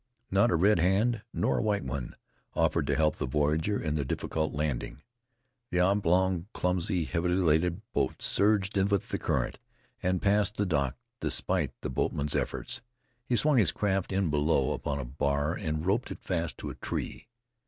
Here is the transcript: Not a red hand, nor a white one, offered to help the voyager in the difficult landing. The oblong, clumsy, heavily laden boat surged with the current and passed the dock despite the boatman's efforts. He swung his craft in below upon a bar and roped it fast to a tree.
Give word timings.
Not 0.31 0.49
a 0.49 0.55
red 0.55 0.79
hand, 0.79 1.21
nor 1.31 1.59
a 1.59 1.61
white 1.61 1.83
one, 1.83 2.15
offered 2.55 2.87
to 2.87 2.95
help 2.95 3.17
the 3.17 3.27
voyager 3.27 3.79
in 3.79 3.93
the 3.93 4.03
difficult 4.03 4.51
landing. 4.51 5.03
The 5.69 5.79
oblong, 5.79 6.47
clumsy, 6.55 7.03
heavily 7.03 7.35
laden 7.35 7.83
boat 7.93 8.19
surged 8.19 8.75
with 8.89 9.09
the 9.09 9.19
current 9.19 9.59
and 10.01 10.19
passed 10.19 10.57
the 10.57 10.65
dock 10.65 10.97
despite 11.19 11.79
the 11.81 11.91
boatman's 11.91 12.33
efforts. 12.35 12.81
He 13.27 13.35
swung 13.35 13.57
his 13.59 13.71
craft 13.71 14.11
in 14.11 14.31
below 14.31 14.71
upon 14.71 14.97
a 14.97 15.05
bar 15.05 15.53
and 15.53 15.85
roped 15.85 16.09
it 16.09 16.23
fast 16.23 16.57
to 16.57 16.71
a 16.71 16.73
tree. 16.73 17.27